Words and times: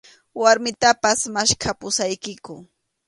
Warmitapas 0.41 1.19
maskhapusaykiku. 1.33 2.55